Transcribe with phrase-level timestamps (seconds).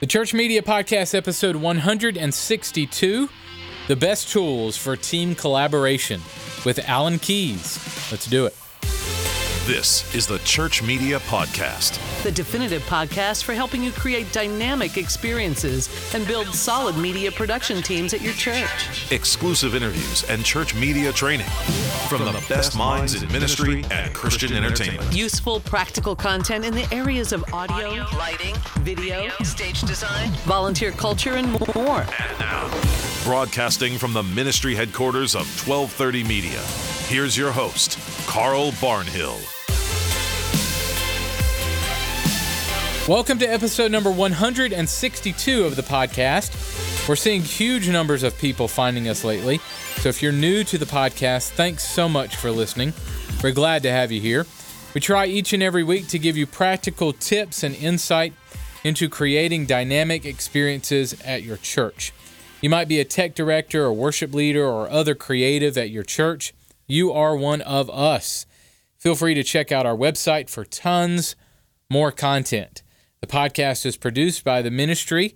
[0.00, 3.28] The Church Media Podcast, episode 162
[3.88, 6.20] The Best Tools for Team Collaboration
[6.64, 7.80] with Allen Keys.
[8.12, 8.54] Let's do it.
[9.68, 15.90] This is the Church Media Podcast, the definitive podcast for helping you create dynamic experiences
[16.14, 19.12] and build solid media production teams at your church.
[19.12, 21.46] Exclusive interviews and church media training
[22.08, 25.14] from, from the, the best minds in ministry and Christian entertainment.
[25.14, 31.34] Useful, practical content in the areas of audio, audio lighting, video, stage design, volunteer culture,
[31.34, 32.06] and more.
[32.20, 32.70] And now,
[33.22, 36.62] broadcasting from the ministry headquarters of 1230 Media,
[37.08, 39.38] here's your host, Carl Barnhill.
[43.08, 47.08] Welcome to episode number 162 of the podcast.
[47.08, 49.60] We're seeing huge numbers of people finding us lately.
[49.96, 52.92] So if you're new to the podcast, thanks so much for listening.
[53.42, 54.44] We're glad to have you here.
[54.92, 58.34] We try each and every week to give you practical tips and insight
[58.84, 62.12] into creating dynamic experiences at your church.
[62.60, 66.52] You might be a tech director, or worship leader, or other creative at your church.
[66.86, 68.44] You are one of us.
[68.98, 71.36] Feel free to check out our website for tons
[71.88, 72.82] more content.
[73.20, 75.34] The podcast is produced by the ministry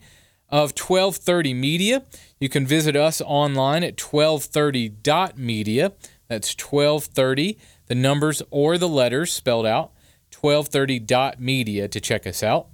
[0.48, 2.04] of 1230 Media.
[2.38, 5.92] You can visit us online at 1230.media.
[6.28, 9.90] That's 1230, the numbers or the letters spelled out,
[10.30, 12.68] 1230.media to check us out.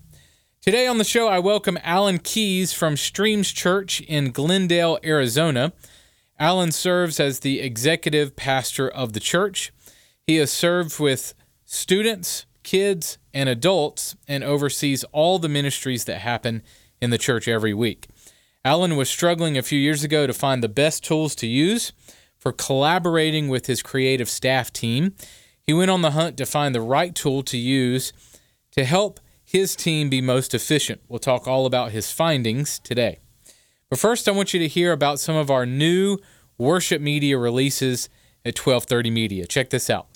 [0.61, 5.73] Today on the show, I welcome Allen Keys from Streams Church in Glendale, Arizona.
[6.39, 9.73] Allen serves as the executive pastor of the church.
[10.27, 11.33] He has served with
[11.65, 16.61] students, kids, and adults and oversees all the ministries that happen
[17.01, 18.09] in the church every week.
[18.65, 21.93] Allen was struggling a few years ago to find the best tools to use
[22.37, 25.15] for collaborating with his creative staff team.
[25.63, 28.13] He went on the hunt to find the right tool to use
[28.73, 31.01] to help his team be most efficient.
[31.09, 33.21] We'll talk all about his findings today.
[33.89, 36.19] But first, I want you to hear about some of our new
[36.59, 38.09] worship media releases
[38.45, 39.47] at 1230 Media.
[39.47, 40.09] Check this out.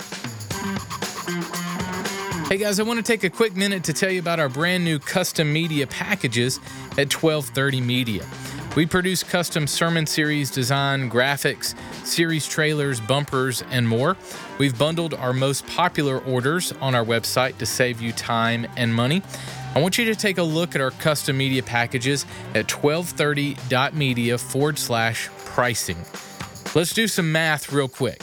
[2.53, 4.85] Hey guys, I want to take a quick minute to tell you about our brand
[4.85, 6.59] new custom media packages
[6.99, 8.27] at 1230 Media.
[8.77, 11.75] We produce custom sermon series design, graphics,
[12.05, 14.19] series trailers, bumpers, and more.
[14.59, 19.23] We've bundled our most popular orders on our website to save you time and money.
[19.75, 24.79] I want you to take a look at our custom media packages at 1230.media forward
[24.79, 26.05] slash pricing.
[26.75, 28.23] Let's do some math real quick.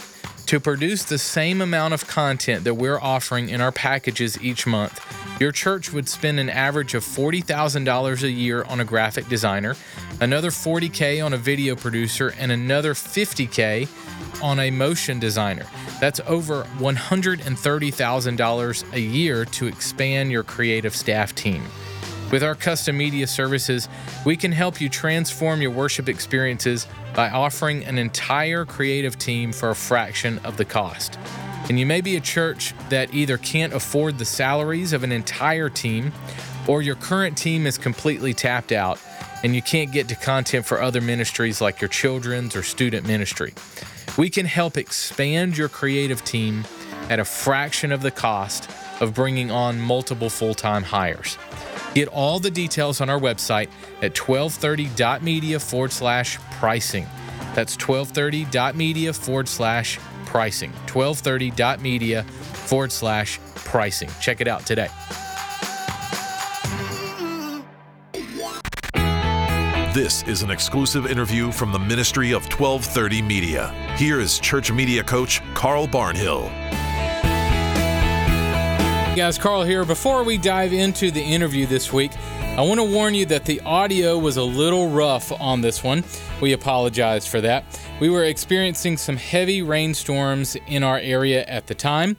[0.50, 5.00] To produce the same amount of content that we're offering in our packages each month,
[5.40, 9.76] your church would spend an average of $40,000 a year on a graphic designer,
[10.20, 13.86] another 40K on a video producer, and another 50K
[14.42, 15.66] on a motion designer.
[16.00, 21.62] That's over $130,000 a year to expand your creative staff team.
[22.32, 23.88] With our custom media services,
[24.24, 29.70] we can help you transform your worship experiences by offering an entire creative team for
[29.70, 31.18] a fraction of the cost.
[31.68, 35.68] And you may be a church that either can't afford the salaries of an entire
[35.68, 36.12] team,
[36.66, 38.98] or your current team is completely tapped out
[39.42, 43.54] and you can't get to content for other ministries like your children's or student ministry.
[44.18, 46.64] We can help expand your creative team
[47.08, 51.38] at a fraction of the cost of bringing on multiple full time hires.
[51.94, 53.68] Get all the details on our website
[54.02, 57.06] at 1230.media forward slash pricing.
[57.54, 60.72] That's 1230.media forward slash pricing.
[60.86, 64.10] 1230.media forward slash pricing.
[64.20, 64.88] Check it out today.
[69.92, 73.74] This is an exclusive interview from the Ministry of 1230 Media.
[73.96, 76.48] Here is church media coach Carl Barnhill.
[79.16, 79.84] Guys, Carl here.
[79.84, 82.12] Before we dive into the interview this week,
[82.56, 86.04] I want to warn you that the audio was a little rough on this one.
[86.40, 87.64] We apologize for that.
[88.00, 92.16] We were experiencing some heavy rainstorms in our area at the time.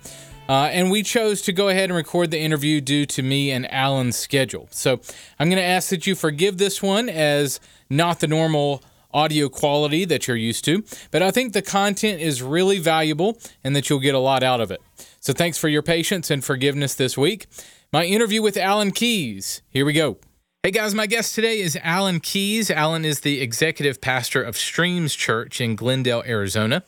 [0.49, 3.71] Uh, and we chose to go ahead and record the interview due to me and
[3.71, 4.67] Allen's schedule.
[4.69, 4.99] So
[5.39, 8.83] I'm going to ask that you forgive this one as not the normal
[9.13, 13.75] audio quality that you're used to, but I think the content is really valuable and
[13.77, 14.81] that you'll get a lot out of it.
[15.23, 17.45] So thanks for your patience and forgiveness this week.
[17.93, 19.61] My interview with Allen Keys.
[19.69, 20.17] Here we go.
[20.63, 22.71] Hey guys, my guest today is Allen Keys.
[22.71, 26.83] Allen is the executive pastor of Streams Church in Glendale, Arizona.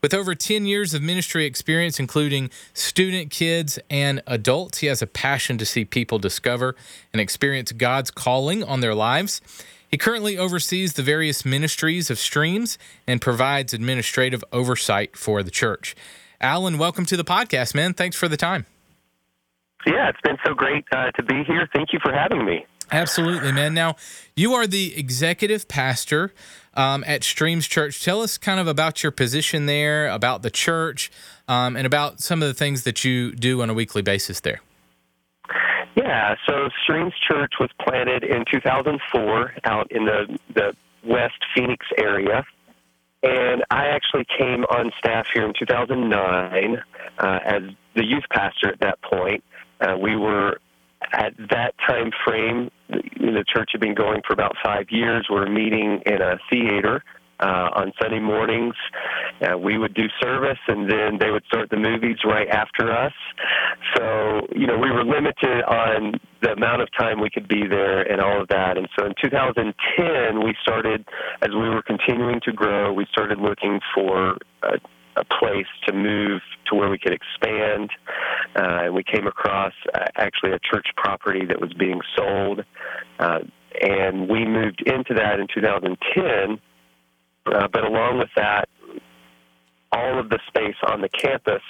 [0.00, 5.06] With over 10 years of ministry experience, including student, kids, and adults, he has a
[5.08, 6.76] passion to see people discover
[7.12, 9.40] and experience God's calling on their lives.
[9.88, 12.78] He currently oversees the various ministries of Streams
[13.08, 15.96] and provides administrative oversight for the church.
[16.42, 17.94] Allen, welcome to the podcast, man.
[17.94, 18.66] Thanks for the time.
[19.86, 21.68] Yeah, it's been so great uh, to be here.
[21.72, 22.66] Thank you for having me.
[22.90, 23.74] Absolutely, man.
[23.74, 23.96] Now,
[24.36, 26.34] you are the executive pastor
[26.74, 28.04] um, at Streams Church.
[28.04, 31.10] Tell us kind of about your position there, about the church,
[31.48, 34.60] um, and about some of the things that you do on a weekly basis there.
[35.96, 42.44] Yeah, so Streams Church was planted in 2004 out in the, the West Phoenix area.
[43.22, 46.82] And I actually came on staff here in 2009
[47.18, 47.62] uh, as
[47.94, 49.44] the youth pastor at that point.
[49.80, 50.58] Uh, we were
[51.12, 55.26] at that time frame, the the church had been going for about five years.
[55.28, 57.02] We we're meeting in a theater
[57.42, 58.74] uh, on Sunday mornings.
[59.42, 63.12] Uh, we would do service, and then they would start the movies right after us.
[63.96, 68.02] So, you know, we were limited on the amount of time we could be there
[68.02, 68.78] and all of that.
[68.78, 71.04] And so in 2010, we started,
[71.42, 74.78] as we were continuing to grow, we started looking for a,
[75.16, 77.90] a place to move to where we could expand.
[78.54, 82.64] Uh, and we came across uh, actually a church property that was being sold.
[83.18, 83.40] Uh,
[83.80, 86.60] and we moved into that in 2010
[87.46, 88.68] uh, but along with that,
[89.92, 91.62] all of the space on the campus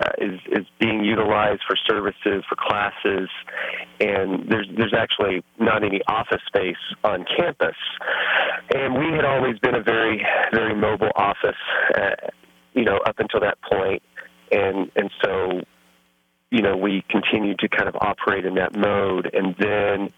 [0.00, 3.28] uh, is is being utilized for services, for classes,
[4.00, 7.76] and there's there's actually not any office space on campus.
[8.74, 11.56] And we had always been a very very mobile office,
[11.96, 12.28] uh,
[12.74, 14.02] you know, up until that point,
[14.50, 15.60] and and so,
[16.50, 20.12] you know, we continued to kind of operate in that mode, and then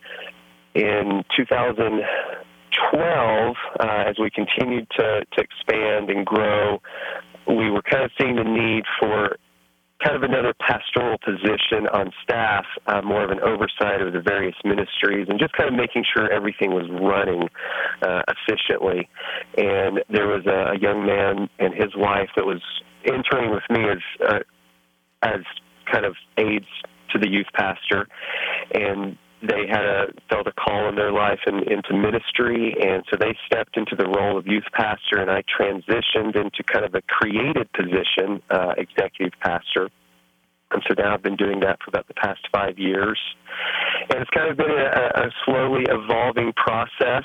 [0.74, 2.02] in 2000.
[2.92, 6.80] 12, uh, as we continued to, to expand and grow,
[7.46, 9.36] we were kind of seeing the need for
[10.04, 14.54] kind of another pastoral position on staff, uh, more of an oversight of the various
[14.64, 17.48] ministries, and just kind of making sure everything was running
[18.02, 19.08] uh, efficiently.
[19.56, 22.62] And there was a, a young man and his wife that was
[23.04, 24.38] interning with me as uh,
[25.22, 25.40] as
[25.90, 26.66] kind of aides
[27.12, 28.06] to the youth pastor,
[28.72, 33.16] and they had a felt a call in their life and into ministry and so
[33.18, 37.02] they stepped into the role of youth pastor and I transitioned into kind of a
[37.02, 39.90] created position uh, executive pastor.
[40.70, 43.18] And so now I've been doing that for about the past five years.
[44.10, 47.24] And it's kind of been a, a slowly evolving process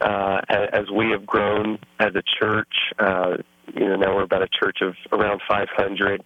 [0.00, 3.38] uh, as we have grown as a church uh,
[3.74, 6.22] you know, now we're about a church of around 500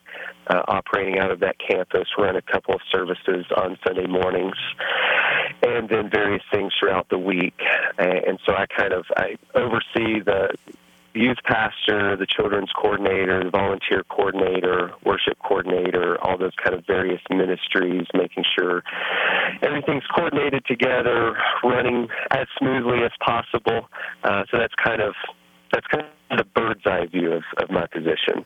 [0.46, 2.08] uh, operating out of that campus.
[2.18, 4.56] Run a couple of services on Sunday mornings,
[5.62, 7.58] and then various things throughout the week.
[7.98, 10.54] And so I kind of I oversee the
[11.14, 17.20] youth pastor, the children's coordinator, the volunteer coordinator, worship coordinator, all those kind of various
[17.30, 18.82] ministries, making sure
[19.62, 23.88] everything's coordinated together, running as smoothly as possible.
[24.24, 25.14] Uh, so that's kind of
[25.72, 28.44] that's kind of the bird's eye view of, of my position.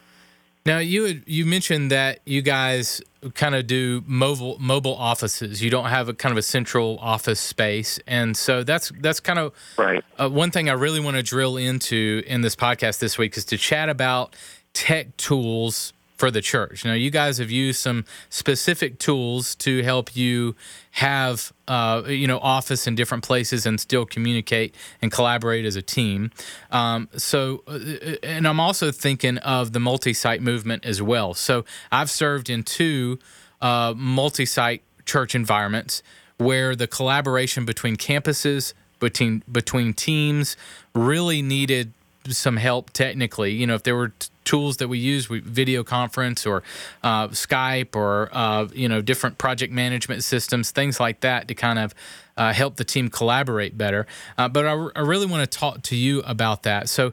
[0.66, 3.00] Now you had, you mentioned that you guys
[3.34, 5.62] kind of do mobile mobile offices.
[5.62, 9.38] You don't have a kind of a central office space, and so that's that's kind
[9.38, 10.04] of right.
[10.18, 13.44] Uh, one thing I really want to drill into in this podcast this week is
[13.46, 14.34] to chat about
[14.72, 16.84] tech tools for the church.
[16.84, 20.56] Now, you guys have used some specific tools to help you
[20.92, 25.82] have, uh, you know, office in different places and still communicate and collaborate as a
[25.82, 26.30] team.
[26.70, 27.78] Um, so, uh,
[28.22, 31.34] and I'm also thinking of the multi-site movement as well.
[31.34, 33.18] So, I've served in two
[33.60, 36.02] uh, multi-site church environments
[36.38, 40.56] where the collaboration between campuses, between between teams,
[40.94, 41.92] really needed
[42.28, 43.52] some help technically.
[43.52, 46.62] You know, if there were t- tools that we use, we video conference or
[47.02, 51.78] uh, Skype or uh, you know different project management systems, things like that to kind
[51.78, 51.94] of
[52.36, 54.06] uh, help the team collaborate better.
[54.38, 56.88] Uh, but I, r- I really want to talk to you about that.
[56.88, 57.12] So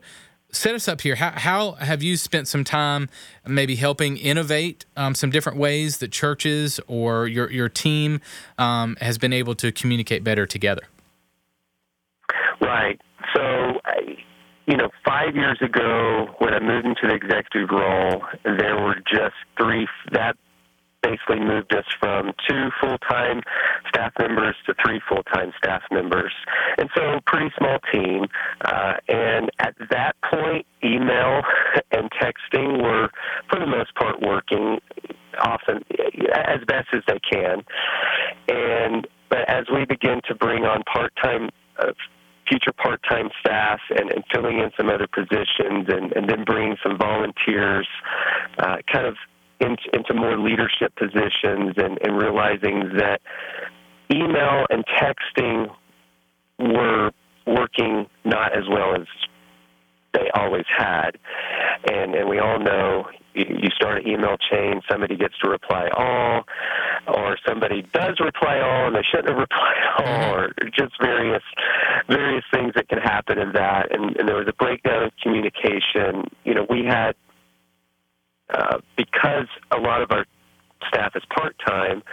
[0.52, 1.16] set us up here.
[1.16, 3.10] How, how, have you spent some time
[3.46, 8.22] maybe helping innovate um, some different ways that churches or your, your team
[8.58, 10.84] um, has been able to communicate better together?
[12.62, 13.00] Right.
[14.66, 19.36] You know, five years ago when I moved into the executive role, there were just
[19.58, 19.88] three.
[20.14, 20.38] That
[21.02, 23.42] basically moved us from two full-time
[23.90, 26.32] staff members to three full-time staff members,
[26.78, 28.26] and so pretty small team.
[28.64, 31.42] Uh, and at that point, email
[31.92, 33.10] and texting were,
[33.50, 34.80] for the most part, working
[35.42, 35.84] often
[36.34, 37.64] as best as they can.
[38.48, 41.92] And but as we begin to bring on part-time uh,
[42.54, 46.98] future part-time staff and, and filling in some other positions and, and then bringing some
[46.98, 47.88] volunteers
[48.60, 49.16] uh, kind of
[49.60, 53.22] in, into more leadership positions and, and realizing that
[54.14, 55.68] email and texting
[56.60, 57.12] were
[57.48, 59.08] working not as well as
[60.14, 61.12] they always had.
[61.90, 63.06] And and we all know
[63.36, 66.44] you start an email chain, somebody gets to reply all.
[67.08, 71.44] or somebody does reply all and they shouldn't have replied all, or just various
[72.08, 73.94] various things that can happen in that.
[73.94, 76.26] And, and there was a breakdown of communication.
[76.44, 77.16] You know, we had
[78.54, 80.26] uh, because a lot of our
[80.90, 82.04] staff is part time,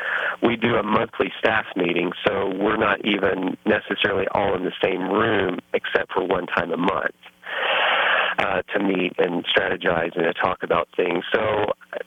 [0.42, 5.10] we do a monthly staff meeting, so we're not even necessarily all in the same
[5.10, 7.14] room except for one time a month.
[8.40, 11.22] Uh, to meet and strategize and to talk about things.
[11.34, 11.42] So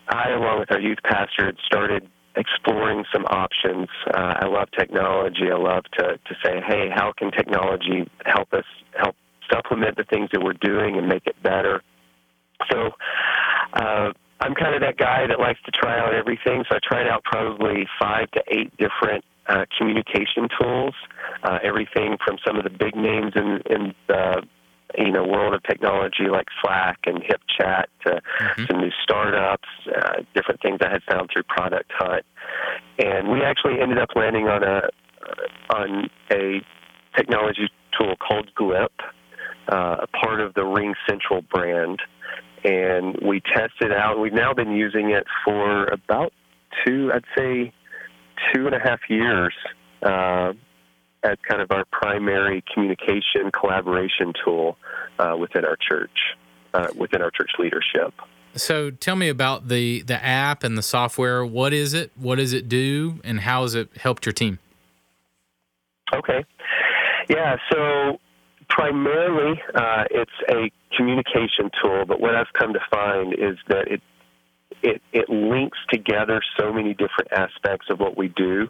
[0.10, 3.88] I, along with our youth pastor, had started exploring some options.
[4.08, 5.52] Uh, I love technology.
[5.52, 8.66] I love to, to say, hey, how can technology help us
[8.98, 9.16] help
[9.52, 11.84] supplement the things that we're doing and make it better?
[12.72, 12.90] So
[13.74, 16.64] uh, I'm kind of that guy that likes to try out everything.
[16.68, 20.96] So I tried out probably five to eight different uh, communication tools.
[21.44, 24.42] Uh, everything from some of the big names in, in the
[24.98, 28.66] you know world of technology like Slack and HipChat to mm-hmm.
[28.70, 32.26] some new startups, uh, different things I had found through Product Hunt,
[33.00, 34.82] and we actually ended up landing on a
[35.24, 36.62] uh, on a
[37.16, 38.90] technology tool called Glip,
[39.72, 42.00] uh, a part of the Ring Central brand,
[42.64, 44.20] and we tested out.
[44.20, 46.34] We've now been using it for about
[46.86, 47.74] two, I'd say,
[48.54, 49.54] two and a half years.
[50.02, 50.54] Uh,
[51.24, 54.78] as kind of our primary communication collaboration tool
[55.20, 56.18] uh, within our church,
[56.74, 58.14] uh, within our church leadership.
[58.56, 61.46] So tell me about the the app and the software.
[61.46, 62.12] What is it?
[62.16, 63.20] What does it do?
[63.24, 64.60] And how has it helped your team?
[66.14, 66.46] Okay.
[67.30, 67.56] Yeah.
[67.72, 68.20] So
[68.70, 72.06] primarily, uh, it's a communication tool.
[72.08, 74.02] But what I've come to find is that it
[74.84, 78.68] it, it links together so many different aspects of what we do.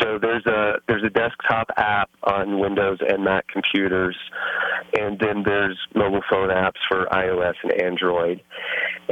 [0.00, 4.16] So there's a there's a desktop app on Windows and Mac computers,
[4.98, 8.42] and then there's mobile phone apps for iOS and Android.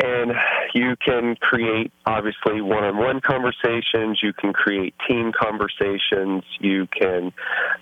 [0.03, 0.33] And
[0.75, 4.21] you can create obviously one-on-one conversations.
[4.23, 6.45] You can create team conversations.
[6.61, 7.33] You can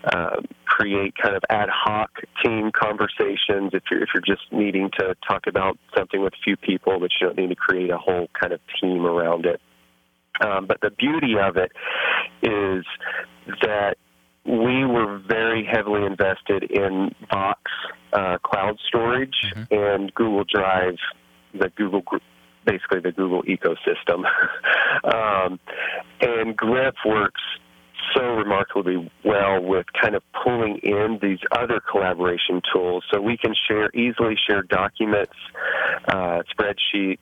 [0.04, 2.10] uh, create kind of ad hoc
[2.44, 6.56] team conversations if you're if you're just needing to talk about something with a few
[6.56, 9.60] people, but you don't need to create a whole kind of team around it.
[10.40, 11.72] Um, but the beauty of it
[12.42, 12.84] is
[13.62, 13.96] that
[14.44, 17.60] we were very heavily invested in Box
[18.12, 19.74] uh, cloud storage mm-hmm.
[19.74, 20.96] and Google Drive,
[21.52, 22.02] the Google
[22.64, 24.24] basically the Google ecosystem.
[25.04, 25.58] um,
[26.20, 27.40] and Glip works
[28.14, 33.54] so remarkably well with kind of pulling in these other collaboration tools so we can
[33.68, 35.34] share easily share documents,
[36.08, 37.18] uh, spreadsheets,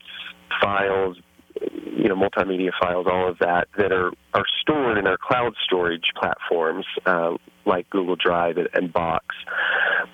[0.61, 1.17] files,
[1.61, 6.13] you know, multimedia files, all of that that are, are stored in our cloud storage
[6.17, 7.37] platforms uh,
[7.67, 9.27] like Google Drive and, and, Box.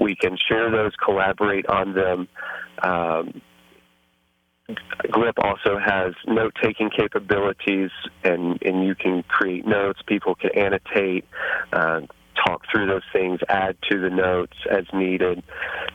[0.01, 2.29] We can share those, collaborate on them.
[2.83, 3.43] Um,
[4.69, 7.91] Glip also has note taking capabilities,
[8.23, 10.01] and, and you can create notes.
[10.07, 11.27] People can annotate,
[11.73, 12.01] uh,
[12.47, 15.43] talk through those things, add to the notes as needed.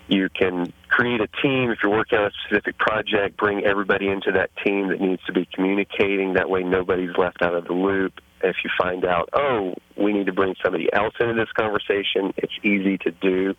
[0.07, 4.31] You can create a team if you're working on a specific project, bring everybody into
[4.33, 6.33] that team that needs to be communicating.
[6.33, 10.25] That way, nobody's left out of the loop if you find out, oh, we need
[10.27, 13.53] to bring somebody else into this conversation, it's easy to do.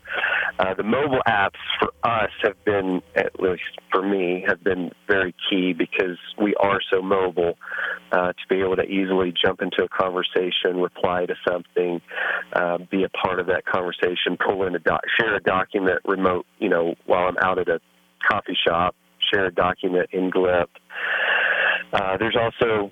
[0.59, 5.35] Uh, the mobile apps for us have been, at least for me, have been very
[5.49, 7.55] key because we are so mobile
[8.13, 12.01] uh, to be able to easily jump into a conversation, reply to something,
[12.55, 16.47] uh, be a part of that conversation, pull in a doc, share a document remote,
[16.59, 17.81] you know, while I'm out at a
[18.27, 18.95] coffee shop,
[19.33, 20.67] share a document in Glip.
[21.93, 22.91] Uh, there's also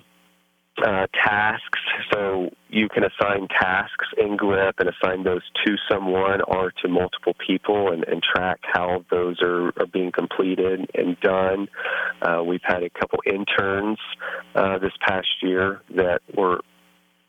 [0.85, 1.79] uh, tasks.
[2.13, 7.33] So you can assign tasks in Glip and assign those to someone or to multiple
[7.45, 11.67] people and, and track how those are, are, being completed and done.
[12.21, 13.97] Uh, we've had a couple interns
[14.55, 16.61] uh, this past year that were,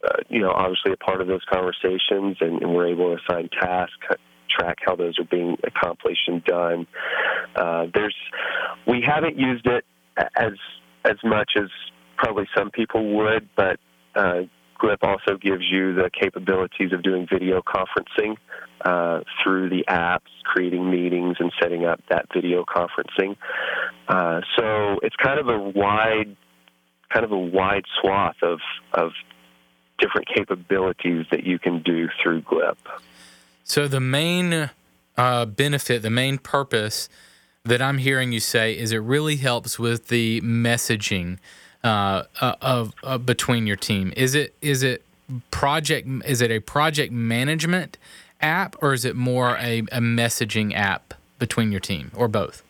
[0.04, 3.48] uh, you know, obviously a part of those conversations and, and we're able to assign
[3.60, 3.96] tasks
[4.48, 6.86] track how those are being accomplished and done.
[7.54, 8.16] Uh, there's,
[8.86, 9.84] we haven't used it
[10.36, 10.52] as
[11.04, 11.68] as much as
[12.20, 13.80] probably some people would, but
[14.14, 14.42] uh,
[14.80, 18.36] Glip also gives you the capabilities of doing video conferencing
[18.84, 23.36] uh, through the apps, creating meetings and setting up that video conferencing.
[24.08, 26.36] Uh, so it's kind of a wide,
[27.12, 28.58] kind of a wide swath of
[28.92, 29.12] of
[29.98, 32.76] different capabilities that you can do through Glip.
[33.64, 34.70] So the main
[35.16, 37.08] uh, benefit, the main purpose
[37.64, 41.38] that I'm hearing you say is it really helps with the messaging
[41.84, 44.12] uh, uh, of uh, between your team?
[44.16, 45.02] Is it is it
[45.50, 47.98] project is it a project management
[48.40, 52.62] app or is it more a, a messaging app between your team or both?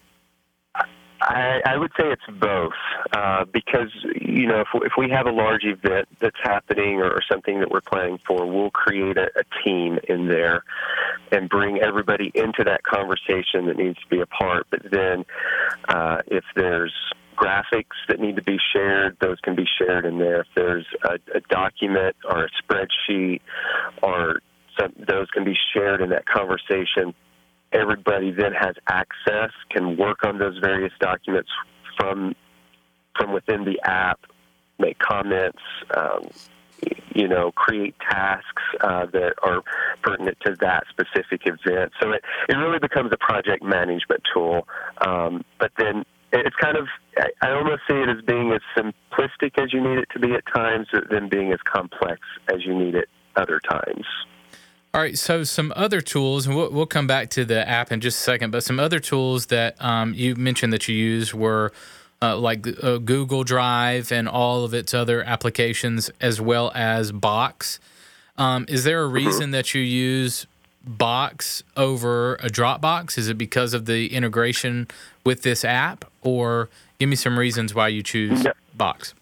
[1.23, 2.73] I, I would say it's both
[3.13, 7.61] uh, because you know if, if we have a large event that's happening or, something
[7.61, 10.65] that we're planning for, we'll create a, a team in there
[11.31, 14.67] and bring everybody into that conversation that needs to be a part.
[14.71, 15.25] But then
[15.89, 16.93] uh, if there's
[17.41, 20.41] graphics that need to be shared, those can be shared in there.
[20.41, 23.41] If there's a, a document or a spreadsheet
[24.03, 24.41] or
[24.79, 27.15] some, those can be shared in that conversation
[27.73, 31.51] everybody then has access, can work on those various documents
[31.99, 32.35] from
[33.17, 34.21] from within the app,
[34.79, 35.59] make comments,
[35.95, 36.31] um,
[37.15, 39.63] you know, create tasks uh, that are
[40.03, 41.93] pertinent to that specific event.
[42.01, 44.67] So it, it really becomes a project management tool.
[45.07, 46.87] Um, but then it's kind of,
[47.43, 50.45] I almost see it as being as simplistic as you need it to be at
[50.47, 54.07] times, than being as complex as you need it other times.
[54.93, 58.01] All right, so some other tools, and we'll, we'll come back to the app in
[58.01, 61.73] just a second, but some other tools that um, you mentioned that you use were
[62.21, 67.79] uh, like uh, Google Drive and all of its other applications, as well as Box.
[68.37, 69.15] Um, is there a mm-hmm.
[69.15, 70.47] reason that you use
[70.85, 73.17] Box over a Dropbox?
[73.17, 74.89] Is it because of the integration
[75.25, 79.15] with this app, or give me some reasons why you choose Box?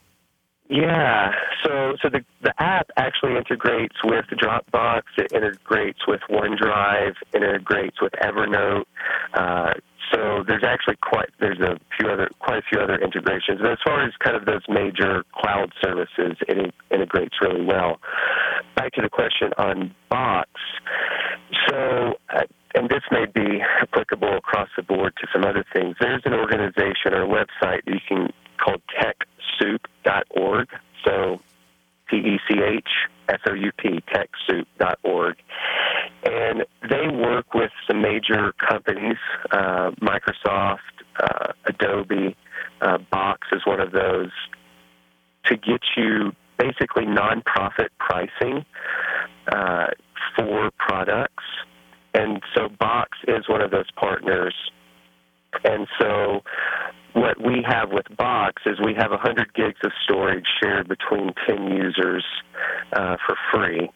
[0.70, 1.32] Yeah.
[1.64, 5.02] So so the the app actually integrates with Dropbox.
[5.16, 7.14] It integrates with OneDrive.
[7.34, 8.84] Integrates with Evernote.
[9.32, 9.74] Uh,
[10.12, 13.60] so there's actually quite there's a few other quite a few other integrations.
[13.60, 18.00] But as far as kind of those major cloud services, it integrates really well.
[18.76, 20.50] Back to the question on Box.
[21.68, 22.14] So.
[22.30, 22.42] Uh,
[22.74, 25.96] and this may be applicable across the board to some other things.
[25.98, 28.28] There's an organization or website you can
[28.62, 30.68] called TechSoup.org.
[31.04, 31.40] So
[32.10, 32.88] T E C H
[33.28, 35.36] S O U P, TechSoup.org.
[36.24, 39.16] And they work with some major companies,
[39.50, 40.78] uh, Microsoft,
[41.20, 42.36] uh, Adobe,
[42.80, 44.30] uh, Box is one of those,
[45.46, 48.64] to get you basically nonprofit pricing
[49.52, 49.86] uh,
[50.36, 51.44] for products.
[52.14, 54.54] And so Box is one of those partners.
[55.64, 56.42] And so
[57.14, 61.68] what we have with Box is we have 100 gigs of storage shared between 10
[61.68, 62.24] users
[62.92, 63.90] uh, for free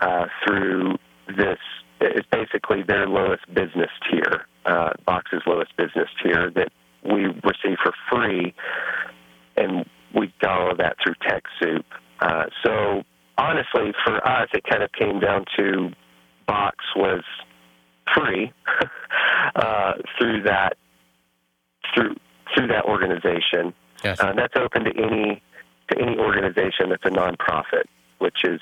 [0.00, 0.96] uh, through
[1.28, 1.58] this.
[2.00, 6.68] It's basically their lowest business tier, uh, Box's lowest business tier that
[7.02, 8.54] we receive for free,
[9.56, 11.84] and we follow that through TechSoup.
[12.20, 13.02] Uh, so
[13.38, 15.90] honestly, for us, it kind of came down to
[16.46, 17.22] Box was
[18.14, 18.52] free
[19.56, 20.76] uh, through that
[21.94, 22.16] through
[22.54, 23.74] through that organization.
[24.04, 24.20] Yes.
[24.20, 25.42] Uh, that's open to any
[25.90, 27.84] to any organization that's a nonprofit,
[28.18, 28.60] which is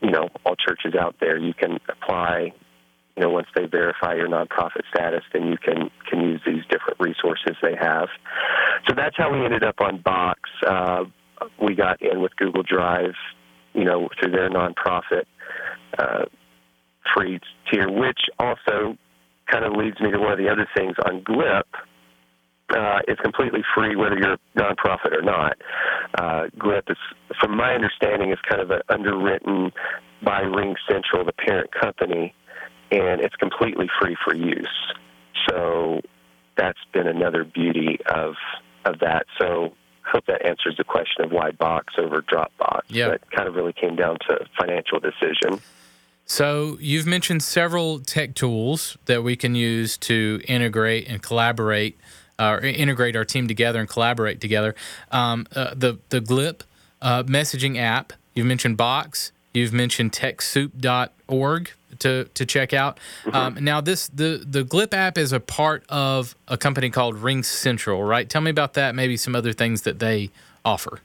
[0.00, 1.36] you know all churches out there.
[1.36, 2.52] You can apply.
[3.16, 6.98] You know, once they verify your nonprofit status, then you can can use these different
[7.00, 8.08] resources they have.
[8.88, 10.40] So that's how we ended up on Box.
[10.66, 11.04] Uh,
[11.60, 13.14] we got in with Google Drive,
[13.74, 15.24] you know, through their nonprofit
[15.98, 16.24] uh,
[17.14, 18.96] free tier, which also
[19.50, 21.64] kind of leads me to one of the other things on Glip
[22.76, 25.56] uh, is completely free whether you're a nonprofit or not.
[26.18, 26.96] Uh, GLIP is,
[27.40, 29.72] from my understanding, is kind of an underwritten
[30.22, 32.34] by Ring Central, the parent company,
[32.90, 34.68] and it's completely free for use.
[35.48, 36.00] So
[36.56, 38.34] that's been another beauty of
[38.84, 39.26] of that.
[39.38, 39.72] So
[40.06, 42.82] I hope that answers the question of why Box over Dropbox.
[42.88, 43.08] Yeah.
[43.08, 45.60] That kind of really came down to financial decision.
[46.24, 51.98] So you've mentioned several tech tools that we can use to integrate and collaborate
[52.40, 54.74] uh, or integrate our team together and collaborate together.
[55.12, 56.62] Um, uh, the the Glip
[57.02, 58.14] uh, messaging app.
[58.34, 59.32] You've mentioned Box.
[59.52, 62.98] You've mentioned TechSoup.org to to check out.
[63.24, 63.36] Mm-hmm.
[63.36, 67.42] Um, now this the the Glip app is a part of a company called Ring
[67.42, 68.28] Central, right?
[68.28, 68.94] Tell me about that.
[68.94, 70.30] Maybe some other things that they
[70.64, 71.00] offer.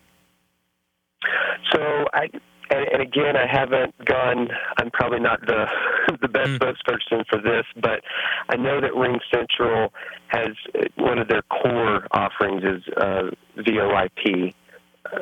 [1.71, 2.29] So I
[2.69, 4.49] and, and again, I haven't gone.
[4.77, 5.65] I'm probably not the
[6.21, 6.59] the best mm.
[6.59, 8.01] spokesperson for this, but
[8.49, 9.93] I know that Ring Central
[10.27, 10.49] has
[10.95, 14.53] one of their core offerings is uh, VoIP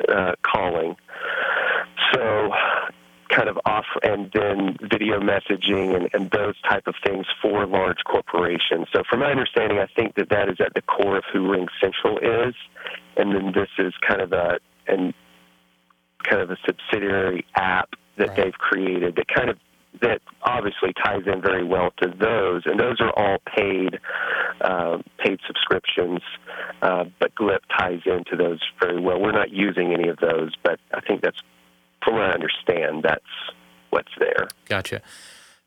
[0.08, 0.96] uh, calling.
[2.12, 2.50] So
[3.28, 7.98] kind of off and then video messaging and, and those type of things for large
[8.04, 8.86] corporations.
[8.92, 11.66] So from my understanding, I think that that is at the core of who Ring
[11.80, 12.54] Central is,
[13.16, 15.14] and then this is kind of a and
[16.28, 18.36] kind of a subsidiary app that right.
[18.36, 19.58] they've created that kind of
[20.02, 23.98] that obviously ties in very well to those, and those are all paid
[24.60, 26.20] uh, paid subscriptions.
[26.82, 29.20] Uh, but Glip ties into those very well.
[29.20, 31.38] We're not using any of those, but I think that's,
[32.04, 33.22] from what I understand, that's
[33.90, 34.48] what's there.
[34.66, 35.00] Gotcha.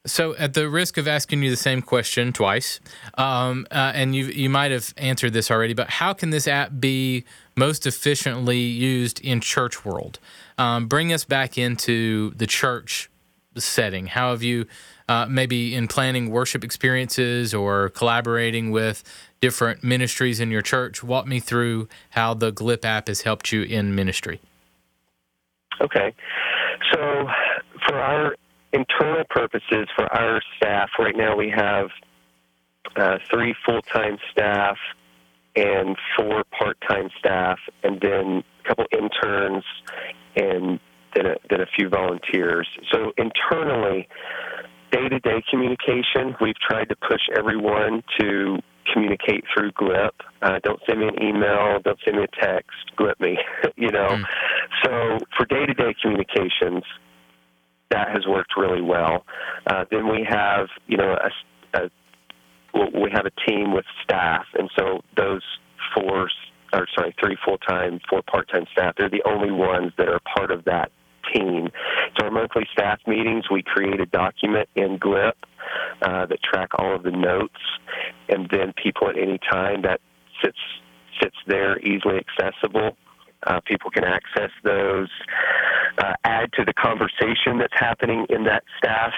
[0.05, 2.79] So, at the risk of asking you the same question twice,
[3.17, 6.71] um, uh, and you you might have answered this already, but how can this app
[6.79, 7.25] be
[7.57, 10.19] most efficiently used in church world?
[10.57, 13.09] Um, bring us back into the church
[13.57, 14.07] setting.
[14.07, 14.67] How have you,
[15.09, 19.03] uh, maybe in planning worship experiences or collaborating with
[19.41, 21.03] different ministries in your church?
[21.03, 24.39] Walk me through how the Glip app has helped you in ministry.
[25.81, 26.13] Okay,
[26.91, 27.27] so
[27.87, 28.35] for our
[28.73, 31.89] internal purposes for our staff, right now we have
[32.95, 34.77] uh, three full time staff
[35.57, 39.63] and four part time staff, and then a couple interns
[40.35, 40.79] and
[41.15, 42.67] then a, then a few volunteers.
[42.93, 44.07] So internally,
[44.91, 48.57] day to day communication, we've tried to push everyone to
[48.93, 50.11] communicate through Glip.
[50.41, 51.79] Uh, don't send me an email.
[51.83, 52.71] Don't send me a text.
[52.97, 53.37] Glip me.
[53.75, 54.07] you know.
[54.07, 54.23] Mm.
[54.85, 56.83] So for day to day communications,
[57.89, 59.25] that has worked really well.
[59.65, 61.29] Uh, then we have, you know, a
[62.93, 65.41] we have a team with staff, and so those
[65.95, 66.29] four,
[66.73, 70.65] or sorry, three full-time, four part-time staff, they're the only ones that are part of
[70.65, 70.91] that
[71.33, 71.69] team.
[72.17, 75.33] So our monthly staff meetings, we create a document in Glip
[76.01, 77.59] uh, that track all of the notes,
[78.29, 79.99] and then people at any time that
[80.43, 80.59] sits
[81.21, 82.95] sits there easily accessible.
[83.45, 85.09] Uh, people can access those,
[85.97, 89.13] uh, add to the conversation that's happening in that staff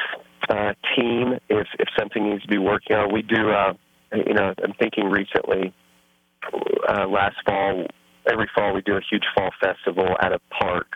[0.50, 3.14] uh, team if, if something needs to be working on.
[3.14, 3.74] We do, uh,
[4.14, 5.74] you know, I'm thinking recently,
[6.88, 7.86] uh, last fall,
[8.32, 10.88] every fall we do a huge fall festival at a park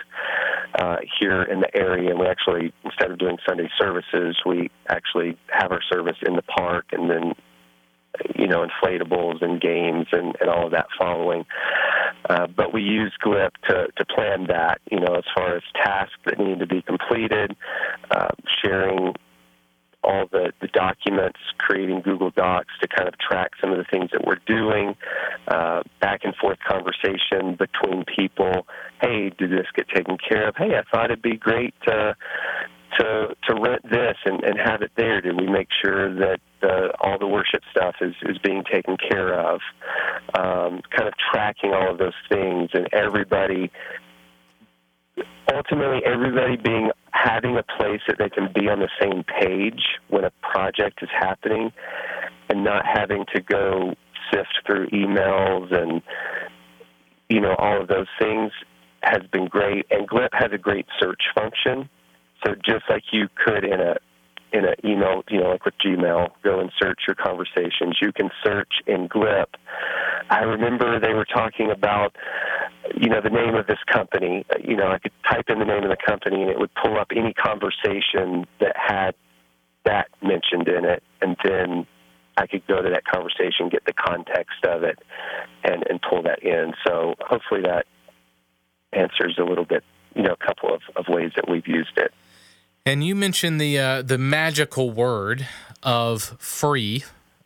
[0.79, 5.37] uh, here in the area, and we actually instead of doing Sunday services, we actually
[5.49, 7.33] have our service in the park, and then
[8.35, 11.45] you know, inflatables and games and, and all of that following.
[12.29, 16.15] Uh, but we use Glip to, to plan that, you know, as far as tasks
[16.25, 17.55] that need to be completed,
[18.11, 18.29] uh,
[18.63, 19.13] sharing
[20.03, 24.09] all the, the documents, creating Google Docs to kind of track some of the things
[24.11, 24.95] that we're doing,
[25.47, 28.67] uh, back and forth conversation between people.
[29.01, 30.55] Hey, did this get taken care of?
[30.57, 32.15] Hey, I thought it'd be great to
[32.99, 35.21] to to rent this and, and have it there?
[35.21, 39.39] Did we make sure that uh, all the worship stuff is is being taken care
[39.39, 39.59] of?
[40.37, 43.71] Um, kind of tracking all of those things and everybody.
[45.51, 50.23] Ultimately, everybody being having a place that they can be on the same page when
[50.23, 51.71] a project is happening,
[52.49, 53.95] and not having to go
[54.31, 56.01] sift through emails and
[57.29, 58.51] you know all of those things
[59.01, 59.85] has been great.
[59.91, 61.89] And Glip has a great search function
[62.45, 63.95] so just like you could in a
[64.51, 67.97] in an email, you know, like with Gmail, go and search your conversations.
[67.99, 69.47] You can search in Glip.
[70.29, 72.15] I remember they were talking about,
[72.95, 74.45] you know, the name of this company.
[74.63, 76.97] You know, I could type in the name of the company and it would pull
[76.97, 79.15] up any conversation that had
[79.85, 81.85] that mentioned in it, and then
[82.37, 84.99] I could go to that conversation, get the context of it,
[85.63, 86.73] and and pull that in.
[86.85, 87.85] So hopefully that
[88.93, 89.83] answers a little bit,
[90.15, 92.13] you know, a couple of, of ways that we've used it.
[92.85, 95.47] And you mentioned the uh, the magical word
[95.81, 97.03] of free.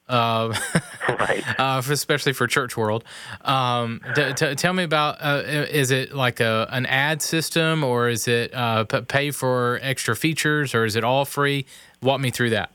[0.07, 0.53] Uh,
[1.19, 1.43] right.
[1.59, 3.03] Uh, especially for church world.
[3.41, 8.09] Um, t- t- tell me about uh, is it like a an ad system or
[8.09, 11.65] is it uh, p- pay for extra features or is it all free?
[12.01, 12.71] Walk me through that.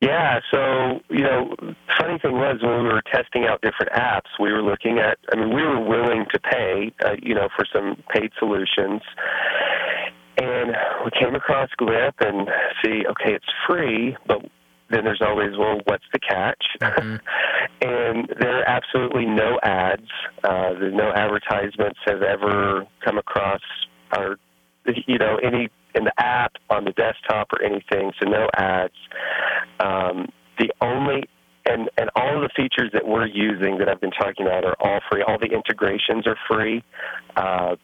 [0.00, 1.54] Yeah, so you know,
[1.98, 5.18] funny thing was when we were testing out different apps, we were looking at.
[5.32, 9.00] I mean, we were willing to pay, uh, you know, for some paid solutions,
[10.36, 12.48] and we came across Glip and
[12.84, 14.44] see, okay, it's free, but
[14.90, 16.64] then there's always, well, what's the catch?
[16.80, 17.16] Mm-hmm.
[17.82, 20.08] and there are absolutely no ads.
[20.42, 23.62] Uh, there's no advertisements have ever come across
[24.12, 24.36] our,
[25.06, 28.12] you know, any in the app on the desktop or anything.
[28.20, 28.94] So no ads.
[29.80, 31.24] Um, the only
[31.66, 34.76] and and all of the features that we're using that I've been talking about are
[34.80, 35.22] all free.
[35.22, 36.84] All the integrations are free.
[37.36, 37.76] Uh,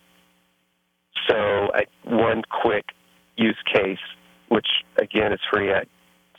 [1.28, 2.86] so, uh, one quick
[3.36, 3.98] use case,
[4.48, 4.66] which
[4.98, 5.72] again is free.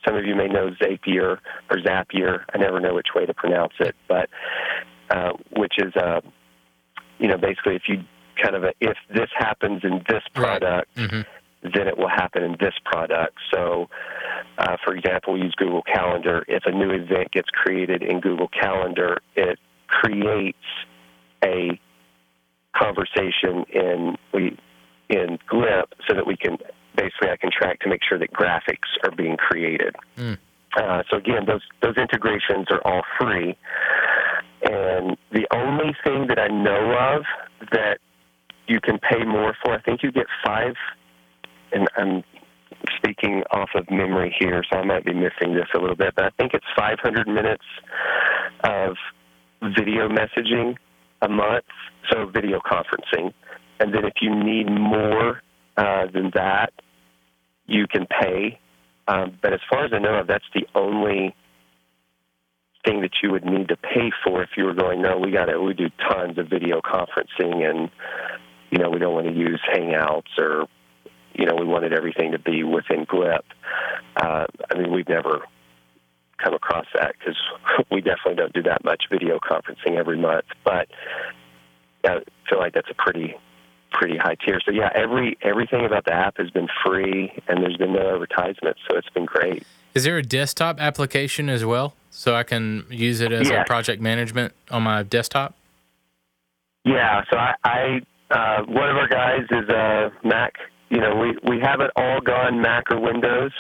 [0.06, 1.38] Some of you may know Zapier
[1.70, 2.44] or Zapier.
[2.54, 4.30] I never know which way to pronounce it, but
[5.10, 6.22] uh, which is, uh,
[7.20, 8.04] you know, basically if you
[8.42, 11.10] kind of a, if this happens in this product, right.
[11.10, 11.70] mm-hmm.
[11.76, 13.38] then it will happen in this product.
[13.54, 13.90] So,
[14.58, 16.44] uh, for example, we use Google Calendar.
[16.48, 20.58] If a new event gets created in Google Calendar, it creates
[21.44, 21.80] a
[22.76, 24.58] conversation in we
[25.10, 26.58] in Glip so that we can
[26.96, 29.96] basically I can track to make sure that graphics are being created.
[30.18, 30.38] Mm.
[30.78, 33.58] Uh, so again, those those integrations are all free,
[34.64, 37.24] and the only thing that I know of
[37.72, 38.00] that
[38.68, 40.76] you can pay more for, I think you get five,
[41.74, 42.24] and I'm
[42.96, 46.26] speaking off of memory here, so I might be missing this a little bit, but
[46.26, 47.66] I think it's 500 minutes
[48.64, 48.96] of
[49.62, 50.76] video messaging
[51.22, 51.66] a month,
[52.10, 53.34] so video conferencing.
[53.80, 55.42] And then if you need more
[55.78, 56.74] uh, than that,
[57.66, 58.60] you can pay.
[59.08, 61.36] Um, but as far as I know, that's the only
[62.86, 65.02] thing that you would need to pay for if you were going.
[65.02, 65.60] No, we got to.
[65.60, 67.90] We do tons of video conferencing, and
[68.70, 70.68] you know we don't want to use Hangouts or
[71.34, 73.46] you know we wanted everything to be within GLIP.
[74.16, 75.42] Uh, I mean, we've never
[76.44, 77.38] come across that because
[77.92, 80.46] we definitely don't do that much video conferencing every month.
[80.64, 80.88] But
[82.06, 83.36] I feel like that's a pretty
[83.92, 84.60] pretty high tier.
[84.66, 88.80] So yeah, every everything about the app has been free, and there's been no advertisements,
[88.90, 89.66] so it's been great.
[89.94, 93.62] Is there a desktop application as well, so I can use it as yeah.
[93.62, 95.54] a project management on my desktop?
[96.86, 98.02] Yeah, so I, I
[98.32, 100.54] uh, one of our guys is a Mac.
[100.90, 103.52] You know, we we haven't all gone Mac or Windows,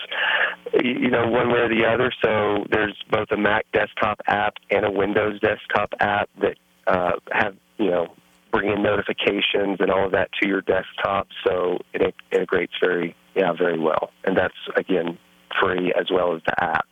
[0.73, 2.11] you know, one way or the other.
[2.23, 6.55] So there's both a Mac desktop app and a Windows desktop app that
[6.87, 8.07] uh, have you know
[8.51, 11.27] bring in notifications and all of that to your desktop.
[11.45, 14.11] So it integrates very, yeah, very well.
[14.23, 15.17] And that's again
[15.61, 16.87] free as well as the app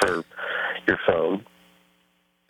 [0.00, 0.24] for
[0.86, 1.44] your phone.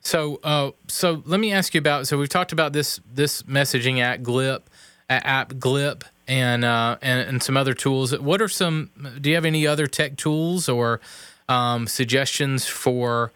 [0.02, 2.06] So, uh, so let me ask you about.
[2.06, 4.62] So we've talked about this this messaging app Glip,
[5.08, 8.18] app Glip, and uh, and and some other tools.
[8.18, 8.90] What are some?
[9.20, 11.00] Do you have any other tech tools or
[11.48, 13.32] um, suggestions for?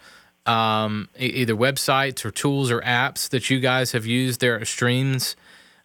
[0.47, 5.37] Um, either websites or tools or apps that you guys have used there at Streams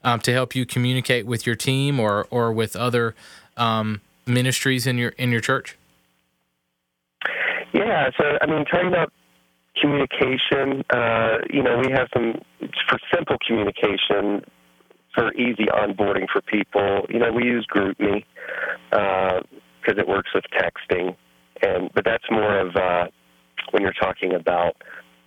[0.04, 3.16] um, to help you communicate with your team or or with other
[3.58, 5.78] um, ministries in your in your church?
[7.74, 9.12] Yeah, so I mean, talking about
[9.80, 12.42] communication, uh, you know, we have some
[12.88, 14.44] for simple communication
[15.14, 17.06] for easy onboarding for people.
[17.10, 18.24] You know, we use GroupMe
[18.90, 19.44] because
[19.88, 21.16] uh, it works with texting,
[21.62, 23.08] and but that's more of uh,
[23.72, 24.76] when you're talking about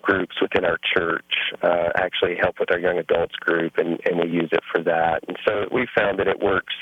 [0.03, 1.25] groups within our church
[1.63, 5.23] uh, actually help with our young adults group, and, and we use it for that.
[5.29, 6.75] And so we found that it works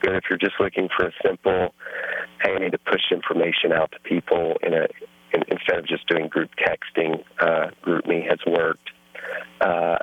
[0.00, 1.74] good if you're just looking for a simple,
[2.42, 4.86] hey, I need to push information out to people in a
[5.34, 7.22] in, instead of just doing group texting.
[7.40, 8.90] Uh, GroupMe has worked.
[9.60, 9.98] Uh,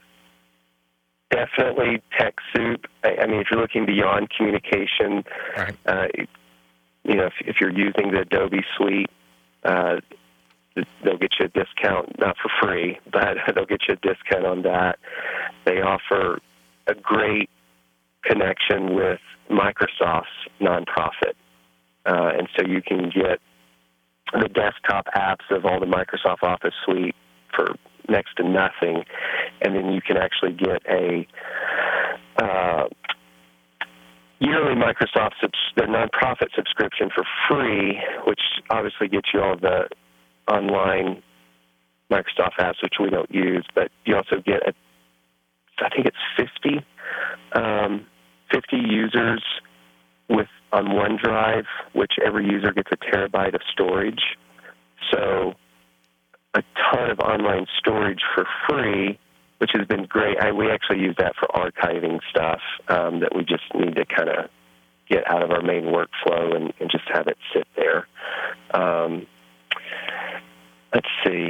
[1.29, 2.85] definitely TechSoup.
[3.03, 5.23] I, I mean, if you're looking beyond communication,
[5.57, 5.75] right.
[5.85, 6.07] uh,
[7.03, 9.09] you know, if, if you're using the Adobe Suite.
[9.63, 9.97] Uh,
[11.03, 14.61] they'll get you a discount, not for free, but they'll get you a discount on
[14.63, 14.97] that.
[15.65, 16.39] They offer
[16.87, 17.49] a great
[18.23, 20.27] connection with Microsoft's
[20.61, 21.33] nonprofit.
[22.05, 23.39] Uh, and so you can get
[24.33, 27.15] the desktop apps of all the Microsoft Office suite
[27.55, 27.75] for
[28.07, 29.03] next to nothing.
[29.61, 31.27] And then you can actually get a
[32.41, 32.87] uh,
[34.39, 39.87] yearly Microsoft subs- their nonprofit subscription for free, which obviously gets you all the
[40.49, 41.21] online
[42.11, 44.73] Microsoft apps, which we don't use, but you also get, a,
[45.83, 46.85] I think it's 50,
[47.53, 48.05] um,
[48.51, 49.43] 50 users
[50.29, 54.21] with on OneDrive, which every user gets a terabyte of storage.
[55.11, 55.53] So
[56.53, 59.19] a ton of online storage for free,
[59.59, 60.37] which has been great.
[60.39, 64.29] I, we actually use that for archiving stuff um, that we just need to kind
[64.29, 64.49] of
[65.09, 68.07] get out of our main workflow and, and just have it sit there.
[68.73, 69.25] Um,
[70.93, 71.49] let's see.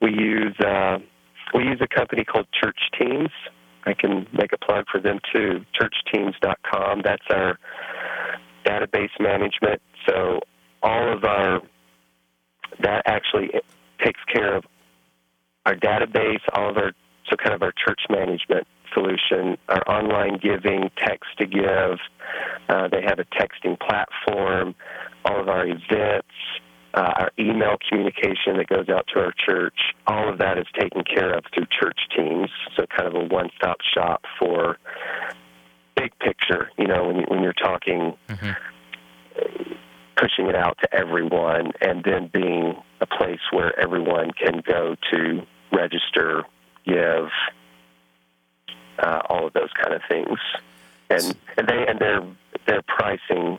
[0.00, 0.98] We use uh,
[1.54, 3.30] we use a company called Church Teams.
[3.86, 5.64] I can make a plug for them too.
[5.78, 7.02] ChurchTeams.com.
[7.04, 7.58] That's our
[8.64, 9.80] database management.
[10.08, 10.40] So
[10.82, 11.60] all of our
[12.80, 13.50] that actually
[14.02, 14.64] takes care of
[15.66, 16.92] our database, all of our
[17.30, 21.98] so kind of our church management solution, our online giving, text to give.
[22.68, 24.74] Uh, they have a texting platform,
[25.24, 26.28] all of our events,
[26.94, 29.74] uh, our email communication that goes out to our church,
[30.06, 32.48] all of that is taken care of through church teams.
[32.76, 34.78] So kind of a one-stop shop for
[35.96, 36.70] big picture.
[36.78, 39.72] You know, when, you, when you're talking, mm-hmm.
[40.16, 45.42] pushing it out to everyone, and then being a place where everyone can go to
[45.72, 46.44] register,
[46.86, 47.28] give,
[49.02, 50.38] uh, all of those kind of things.
[51.10, 52.22] And, and they and their
[52.66, 53.58] their pricing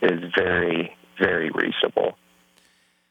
[0.00, 2.16] is very very reasonable.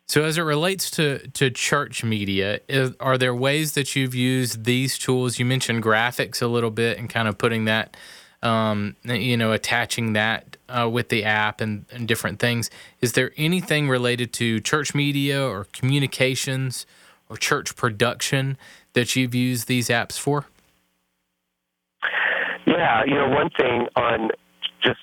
[0.08, 4.66] So, as it relates to, to church media, is, are there ways that you've used
[4.66, 5.40] these tools?
[5.40, 7.96] You mentioned graphics a little bit and kind of putting that,
[8.42, 12.70] um, you know, attaching that uh, with the app and, and different things.
[13.00, 16.86] Is there anything related to church media or communications
[17.30, 18.58] or church production
[18.94, 20.46] that you've used these apps for?
[22.66, 24.30] Yeah, you know, one thing on
[24.84, 25.00] just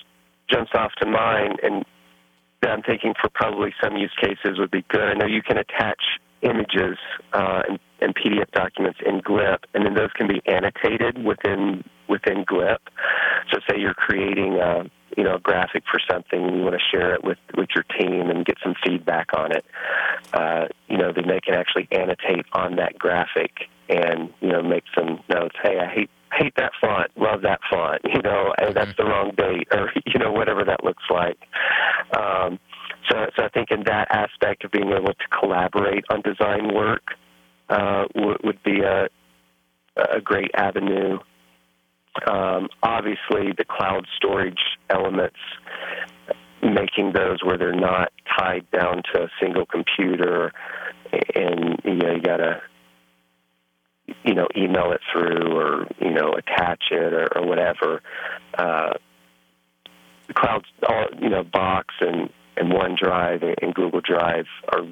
[0.50, 1.84] jumps off to mind, and
[2.62, 5.02] that I'm thinking for probably some use cases would be good.
[5.02, 6.02] I know you can attach
[6.42, 6.96] images
[7.32, 12.44] uh, and, and PDF documents in GLIP, and then those can be annotated within within
[12.44, 12.80] GLIP.
[13.52, 16.96] So, say you're creating a you know a graphic for something, and you want to
[16.96, 19.64] share it with with your team and get some feedback on it.
[20.32, 24.84] Uh, you know, then they can actually annotate on that graphic and you know make
[24.94, 25.56] some notes.
[25.62, 28.02] Hey, I hate hate that font, love that font.
[28.04, 31.38] You know, and that's the wrong date, or you know whatever that looks like.
[32.16, 32.58] Um,
[33.10, 37.14] so, so I think in that aspect of being able to collaborate on design work
[37.68, 39.08] uh, w- would be a,
[39.96, 41.18] a great avenue.
[42.26, 45.38] Um, obviously, the cloud storage elements,
[46.62, 50.52] making those where they're not tied down to a single computer,
[51.34, 52.60] and you know you got to
[54.24, 58.02] you know email it through or you know attach it or, or whatever.
[58.56, 58.92] Uh,
[60.28, 64.82] the cloud, all, you know, Box and and OneDrive and Google Drive are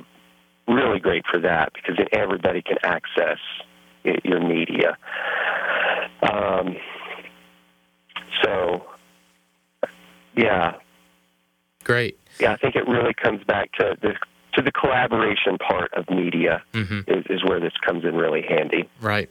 [0.66, 3.38] really great for that because then everybody can access
[4.24, 4.96] your media.
[6.22, 6.76] Um,
[8.42, 8.84] so,
[10.36, 10.76] yeah.
[11.84, 12.18] Great.
[12.40, 14.14] Yeah, I think it really comes back to the
[14.58, 17.00] to the collaboration part of media mm-hmm.
[17.06, 18.88] is, is where this comes in really handy.
[19.00, 19.30] Right.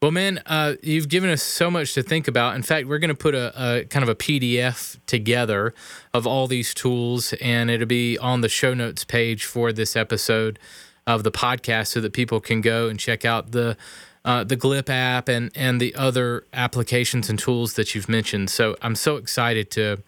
[0.00, 2.54] Well, man, uh, you've given us so much to think about.
[2.54, 5.74] In fact, we're going to put a, a, kind of a PDF together
[6.14, 10.60] of all these tools, and it'll be on the show notes page for this episode
[11.04, 13.76] of the podcast, so that people can go and check out the
[14.24, 18.50] uh, the Glip app and and the other applications and tools that you've mentioned.
[18.50, 19.98] So I'm so excited to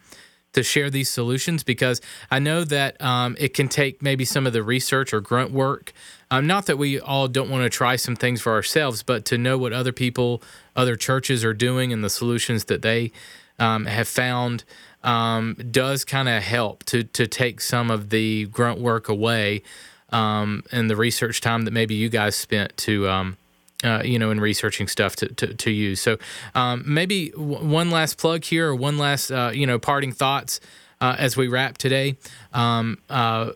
[0.53, 4.53] to share these solutions because I know that um, it can take maybe some of
[4.53, 5.93] the research or grunt work.
[6.31, 9.39] Um, not that we all don't want to try some things for ourselves, but to
[9.39, 10.43] know what other people,
[10.75, 13.13] other churches are doing and the solutions that they
[13.59, 14.65] um, have found
[15.03, 19.63] um, does kind of help to to take some of the grunt work away
[20.11, 23.37] um, and the research time that maybe you guys spent to um,
[23.85, 26.01] uh, you know, in researching stuff to, to, to use.
[26.01, 26.19] So
[26.55, 30.61] um, maybe w- one last plug here or one last, uh, you know, parting thoughts
[31.01, 32.17] uh, as we wrap today
[32.53, 33.53] um, uh,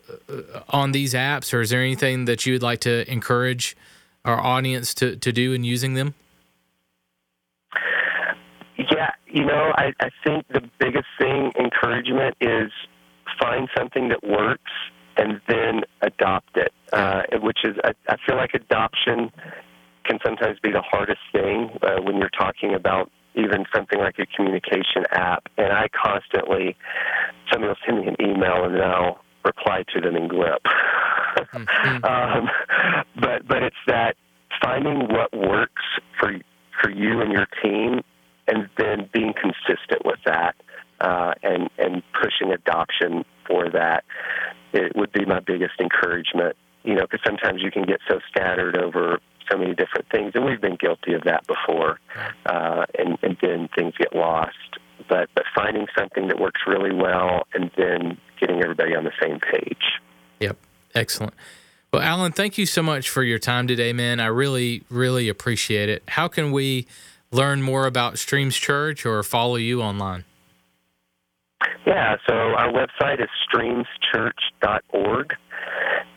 [0.71, 3.77] on these apps, or is there anything that you would like to encourage
[4.25, 6.15] our audience to, to do in using them?
[8.77, 12.73] Yeah, you know, I, I think the biggest thing, encouragement, is
[13.39, 14.73] find something that works
[15.17, 19.31] and then adopt it, uh, which is, I, I feel like adoption
[20.05, 24.27] can sometimes be the hardest thing uh, when you're talking about even something like a
[24.27, 25.49] communication app.
[25.59, 26.77] And I constantly,
[27.53, 30.63] somebody will send me an email and then I'll reply to them in GLIP.
[31.53, 32.05] mm-hmm.
[32.05, 32.49] um,
[33.21, 34.17] but but it's that
[34.63, 35.83] finding what works
[36.19, 36.33] for
[36.81, 38.03] for you and your team,
[38.47, 40.55] and then being consistent with that,
[41.01, 44.05] uh, and and pushing adoption for that.
[44.73, 46.57] It would be my biggest encouragement.
[46.83, 49.19] You know, because sometimes you can get so scattered over
[49.51, 52.01] so many different things, and we've been guilty of that before,
[52.47, 54.57] uh, and, and then things get lost.
[55.09, 59.41] But but finding something that works really well, and then getting everybody on the same
[59.41, 60.01] page.
[60.41, 60.57] Yep,
[60.95, 61.35] excellent.
[61.93, 64.19] Well, Allen, thank you so much for your time today, man.
[64.19, 66.03] I really, really appreciate it.
[66.09, 66.87] How can we
[67.31, 70.25] learn more about Streams Church or follow you online?
[71.87, 75.35] Yeah, so our website is streamschurch.org.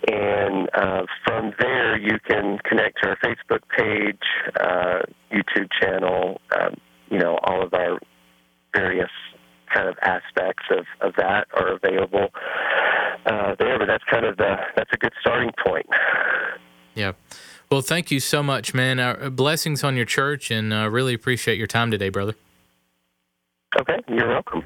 [0.07, 4.21] And uh, from there, you can connect to our Facebook page,
[4.59, 6.75] uh, YouTube channel, um,
[7.09, 7.99] you know, all of our
[8.73, 9.09] various
[9.73, 12.29] kind of aspects of, of that are available
[13.25, 13.79] uh, there.
[13.79, 15.87] But that's kind of the that's a good starting point.
[16.95, 17.13] Yeah.
[17.69, 18.99] Well, thank you so much, man.
[18.99, 22.35] Uh, blessings on your church, and uh, really appreciate your time today, brother.
[23.79, 24.63] Okay, you're welcome.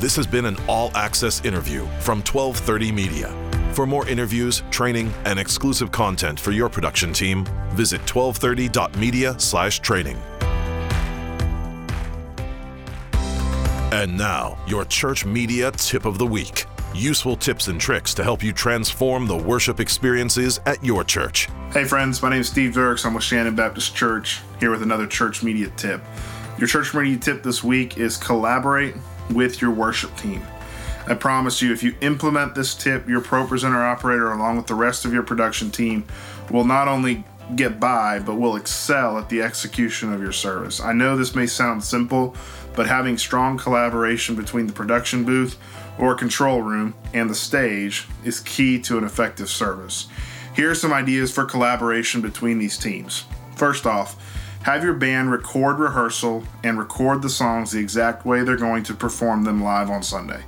[0.00, 3.32] This has been an all access interview from 1230 Media.
[3.74, 10.18] For more interviews, training, and exclusive content for your production team, visit 1230.media/training.
[13.92, 16.66] And now, your church media tip of the week.
[16.92, 21.48] Useful tips and tricks to help you transform the worship experiences at your church.
[21.72, 23.06] Hey friends, my name is Steve Dirks.
[23.06, 26.02] I'm with Shannon Baptist Church, here with another church media tip.
[26.58, 28.96] Your church media tip this week is collaborate
[29.30, 30.42] with your worship team.
[31.06, 34.74] I promise you, if you implement this tip, your pro presenter operator, along with the
[34.74, 36.04] rest of your production team,
[36.50, 37.24] will not only
[37.56, 40.80] get by, but will excel at the execution of your service.
[40.80, 42.34] I know this may sound simple,
[42.74, 45.58] but having strong collaboration between the production booth
[45.98, 50.08] or control room and the stage is key to an effective service.
[50.56, 53.24] Here are some ideas for collaboration between these teams.
[53.56, 54.16] First off,
[54.64, 58.94] have your band record rehearsal and record the songs the exact way they're going to
[58.94, 60.42] perform them live on Sunday.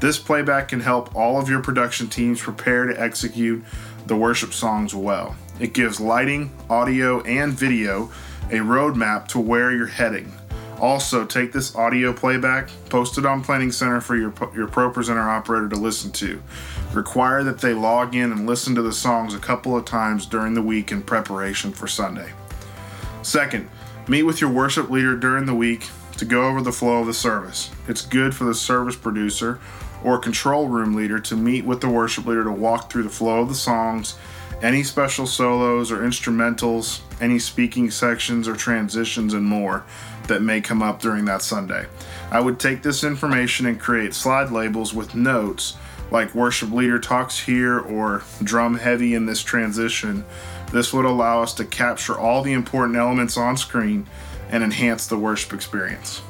[0.00, 3.64] This playback can help all of your production teams prepare to execute
[4.06, 5.34] the worship songs well.
[5.58, 8.12] It gives lighting, audio, and video
[8.48, 10.32] a roadmap to where you're heading.
[10.78, 15.28] Also, take this audio playback, post it on Planning Center for your, your Pro Presenter
[15.28, 16.40] operator to listen to.
[16.94, 20.54] Require that they log in and listen to the songs a couple of times during
[20.54, 22.30] the week in preparation for Sunday.
[23.28, 23.68] Second,
[24.08, 27.12] meet with your worship leader during the week to go over the flow of the
[27.12, 27.70] service.
[27.86, 29.60] It's good for the service producer
[30.02, 33.42] or control room leader to meet with the worship leader to walk through the flow
[33.42, 34.16] of the songs,
[34.62, 39.84] any special solos or instrumentals, any speaking sections or transitions, and more
[40.26, 41.84] that may come up during that Sunday.
[42.30, 45.76] I would take this information and create slide labels with notes
[46.10, 50.24] like worship leader talks here or drum heavy in this transition.
[50.72, 54.06] This would allow us to capture all the important elements on screen
[54.50, 56.22] and enhance the worship experience.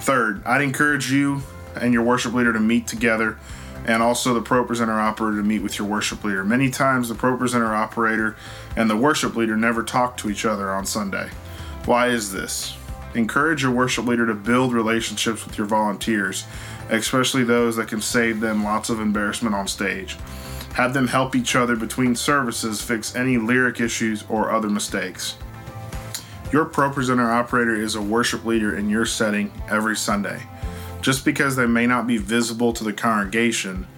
[0.00, 1.42] Third, I'd encourage you
[1.74, 3.38] and your worship leader to meet together
[3.86, 6.44] and also the pro presenter operator to meet with your worship leader.
[6.44, 8.36] Many times the pro presenter operator
[8.76, 11.30] and the worship leader never talk to each other on Sunday.
[11.84, 12.76] Why is this?
[13.14, 16.44] Encourage your worship leader to build relationships with your volunteers,
[16.90, 20.16] especially those that can save them lots of embarrassment on stage.
[20.78, 25.36] Have them help each other between services fix any lyric issues or other mistakes.
[26.52, 30.40] Your pro presenter operator is a worship leader in your setting every Sunday.
[31.02, 33.88] Just because they may not be visible to the congregation,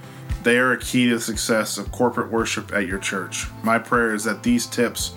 [0.43, 3.47] they are a key to the success of corporate worship at your church.
[3.63, 5.13] My prayer is that these tips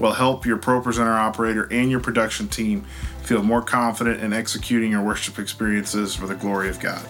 [0.00, 2.84] will help your pro presenter operator and your production team
[3.22, 7.04] feel more confident in executing your worship experiences for the glory of God.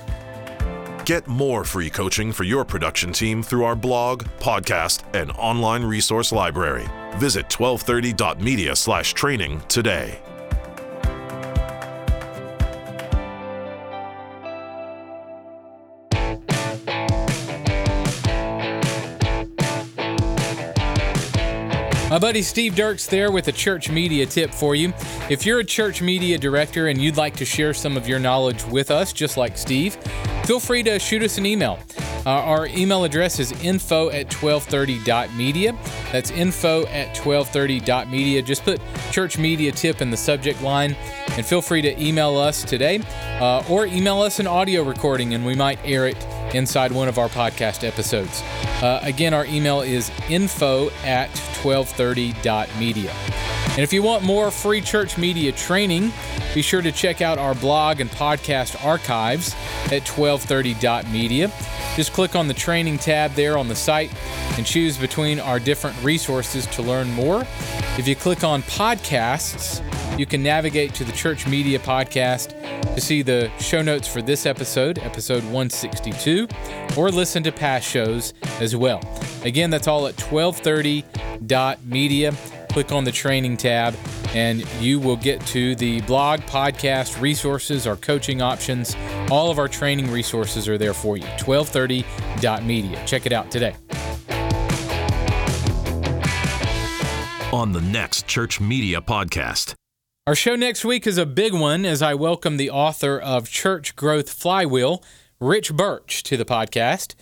[1.09, 6.33] Get more free coaching for your production team through our blog, podcast, and online resource
[6.33, 6.87] library.
[7.17, 10.21] Visit 1230.media slash training today.
[22.19, 24.93] My buddy Steve Dirks there with a church media tip for you.
[25.31, 28.65] If you're a church media director and you'd like to share some of your knowledge
[28.65, 29.95] with us, just like Steve,
[30.43, 31.79] feel free to shoot us an email.
[32.27, 35.77] Uh, our email address is info at 1230.media.
[36.13, 38.43] That's info at 1230.media.
[38.43, 40.97] Just put church media tip in the subject line
[41.31, 43.01] and feel free to email us today
[43.41, 46.17] uh, or email us an audio recording and we might air it
[46.55, 48.43] inside one of our podcast episodes.
[48.83, 51.31] Uh, again, our email is info at
[51.63, 53.13] 1230.media.
[53.71, 56.13] And if you want more free church media training,
[56.59, 59.55] be sure to check out our blog and podcast archives
[59.93, 61.53] at 1230.media.
[61.95, 64.13] Just click on the training tab there on the site
[64.57, 67.43] and choose between our different resources to learn more.
[67.97, 69.88] If you click on podcasts,
[70.19, 72.61] you can navigate to the Church Media Podcast
[72.95, 76.49] to see the show notes for this episode, episode 162,
[76.97, 79.01] or listen to past shows as well.
[79.45, 82.33] Again, that's all at 1230.media.
[82.71, 83.97] Click on the training tab
[84.35, 88.95] and you will get to the blog, podcast, resources, our coaching options.
[89.31, 91.25] All of our training resources are there for you.
[91.25, 93.03] 1230.media.
[93.07, 93.75] Check it out today.
[97.53, 99.73] On the next Church Media Podcast.
[100.29, 103.97] Our show next week is a big one as I welcome the author of Church
[103.97, 105.03] Growth Flywheel,
[105.41, 107.15] Rich Birch, to the podcast.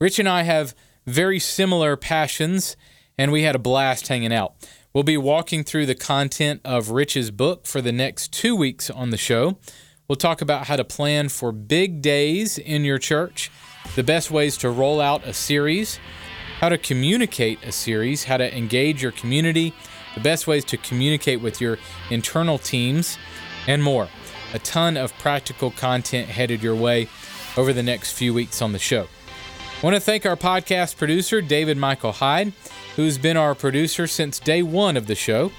[0.00, 0.72] Rich and I have
[1.04, 2.76] very similar passions,
[3.18, 4.54] and we had a blast hanging out.
[4.92, 9.10] We'll be walking through the content of Rich's book for the next two weeks on
[9.10, 9.58] the show.
[10.06, 13.50] We'll talk about how to plan for big days in your church,
[13.96, 15.98] the best ways to roll out a series,
[16.60, 19.74] how to communicate a series, how to engage your community
[20.14, 21.78] the best ways to communicate with your
[22.10, 23.18] internal teams,
[23.66, 24.08] and more.
[24.54, 27.08] A ton of practical content headed your way
[27.56, 29.06] over the next few weeks on the show.
[29.82, 32.52] I want to thank our podcast producer, David Michael Hyde,
[32.96, 35.52] who's been our producer since day one of the show.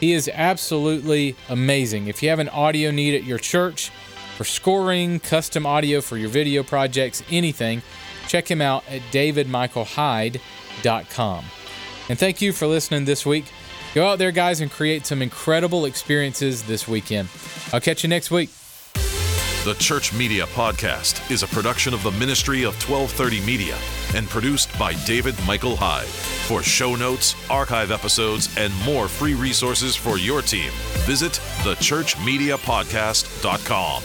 [0.00, 2.08] He is absolutely amazing.
[2.08, 3.90] If you have an audio need at your church
[4.36, 7.82] for scoring, custom audio for your video projects, anything,
[8.28, 11.44] check him out at davidmichaelhyde.com.
[12.08, 13.44] And thank you for listening this week.
[13.94, 17.28] Go out there, guys, and create some incredible experiences this weekend.
[17.72, 18.50] I'll catch you next week.
[19.64, 23.76] The Church Media Podcast is a production of the Ministry of 1230 Media
[24.14, 26.06] and produced by David Michael Hyde.
[26.06, 30.70] For show notes, archive episodes, and more free resources for your team,
[31.04, 31.32] visit
[31.64, 34.02] thechurchmediapodcast.com.